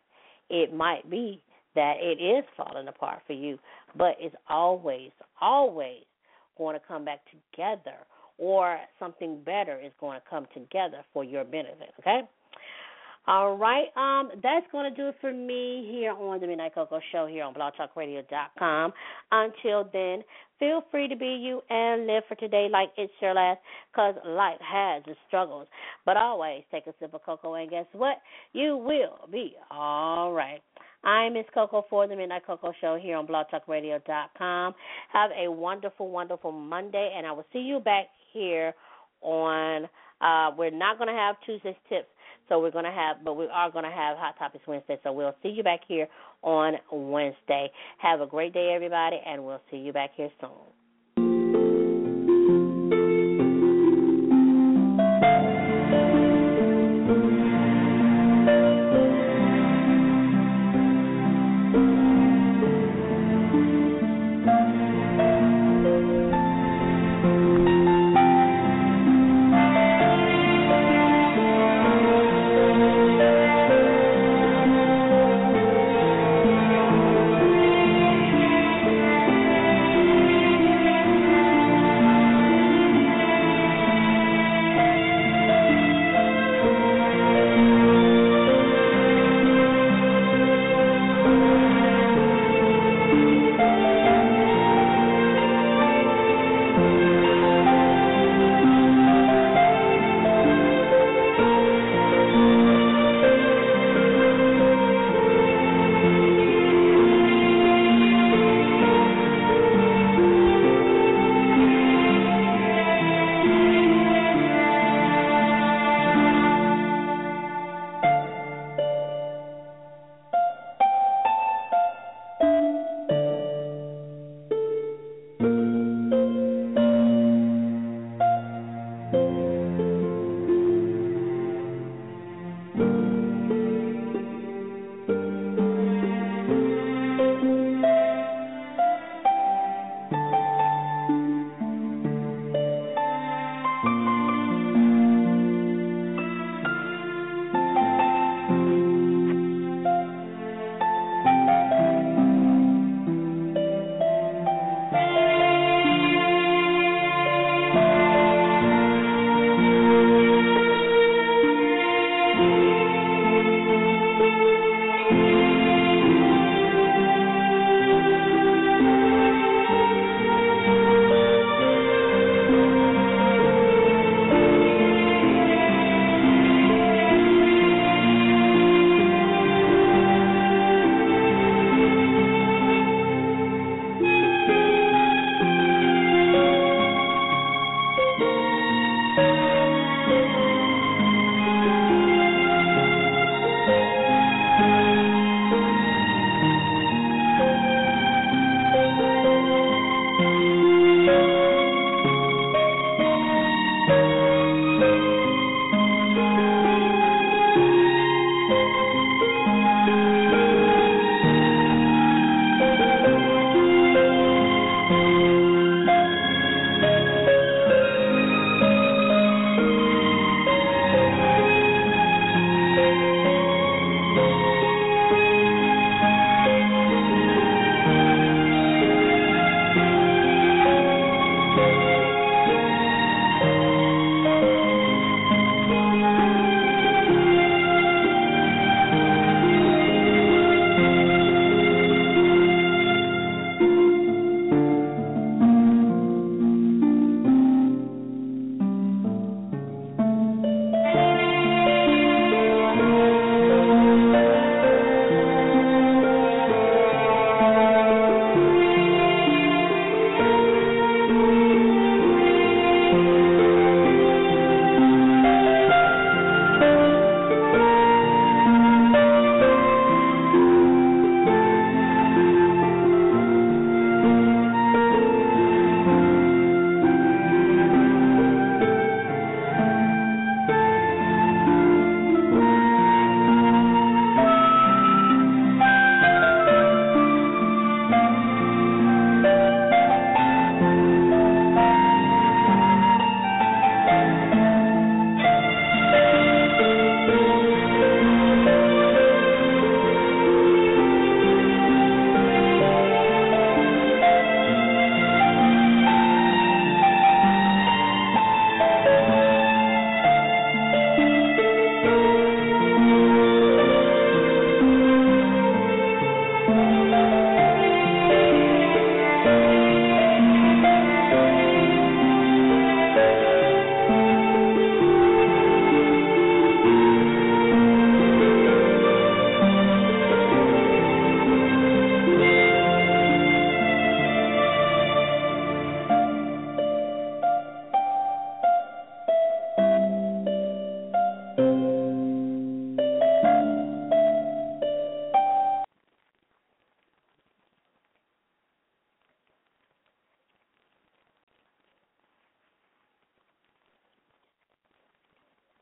It 0.48 0.74
might 0.74 1.10
be 1.10 1.42
that 1.74 1.96
it 2.00 2.22
is 2.22 2.44
falling 2.56 2.88
apart 2.88 3.20
for 3.26 3.34
you, 3.34 3.58
but 3.96 4.16
it's 4.18 4.36
always, 4.48 5.10
always 5.42 6.04
going 6.56 6.74
to 6.74 6.82
come 6.88 7.04
back 7.04 7.20
together, 7.52 7.98
or 8.38 8.78
something 8.98 9.42
better 9.44 9.78
is 9.78 9.92
going 10.00 10.18
to 10.18 10.24
come 10.28 10.46
together 10.54 11.04
for 11.12 11.22
your 11.22 11.44
benefit, 11.44 11.90
okay? 12.00 12.22
All 13.28 13.56
right, 13.56 13.86
um, 13.96 14.30
that's 14.42 14.66
going 14.72 14.92
to 14.92 14.96
do 14.96 15.08
it 15.10 15.14
for 15.20 15.32
me 15.32 15.88
here 15.88 16.10
on 16.10 16.40
the 16.40 16.46
Midnight 16.48 16.74
Coco 16.74 16.98
Show 17.12 17.26
here 17.26 17.44
on 17.44 17.54
blogtalkradio.com. 17.54 18.92
Until 19.30 19.88
then, 19.92 20.24
feel 20.58 20.82
free 20.90 21.06
to 21.06 21.14
be 21.14 21.38
you 21.40 21.62
and 21.70 22.08
live 22.08 22.24
for 22.28 22.34
today 22.34 22.66
like 22.68 22.88
it's 22.96 23.12
your 23.20 23.34
last, 23.34 23.60
because 23.92 24.16
life 24.26 24.58
has 24.60 25.04
its 25.06 25.20
struggles. 25.28 25.68
But 26.04 26.16
always 26.16 26.64
take 26.72 26.88
a 26.88 26.94
sip 26.98 27.14
of 27.14 27.22
cocoa, 27.24 27.54
and 27.54 27.70
guess 27.70 27.86
what? 27.92 28.16
You 28.54 28.76
will 28.76 29.28
be 29.30 29.54
all 29.70 30.32
right. 30.32 30.60
I'm 31.04 31.34
Miss 31.34 31.46
Coco 31.54 31.86
for 31.88 32.08
the 32.08 32.16
Midnight 32.16 32.44
Coco 32.44 32.72
Show 32.80 32.98
here 33.00 33.16
on 33.16 33.28
blogtalkradio.com. 33.28 34.74
Have 35.12 35.30
a 35.40 35.48
wonderful, 35.48 36.10
wonderful 36.10 36.50
Monday, 36.50 37.14
and 37.16 37.24
I 37.24 37.30
will 37.30 37.46
see 37.52 37.60
you 37.60 37.78
back 37.78 38.06
here 38.32 38.74
on. 39.20 39.88
Uh, 40.20 40.52
we're 40.56 40.70
not 40.70 40.98
going 40.98 41.08
to 41.08 41.14
have 41.14 41.34
Tuesday's 41.44 41.74
tips 41.88 42.06
so 42.52 42.60
we're 42.60 42.70
going 42.70 42.84
to 42.84 42.90
have, 42.90 43.24
but 43.24 43.34
we 43.34 43.46
are 43.46 43.70
going 43.70 43.86
to 43.86 43.90
have 43.90 44.18
Hot 44.18 44.38
Topics 44.38 44.66
Wednesday. 44.66 45.00
So 45.02 45.10
we'll 45.10 45.34
see 45.42 45.48
you 45.48 45.62
back 45.62 45.80
here 45.88 46.06
on 46.42 46.74
Wednesday. 46.92 47.72
Have 47.96 48.20
a 48.20 48.26
great 48.26 48.52
day, 48.52 48.74
everybody, 48.74 49.16
and 49.24 49.42
we'll 49.42 49.62
see 49.70 49.78
you 49.78 49.90
back 49.90 50.10
here 50.14 50.28
soon. 50.38 50.50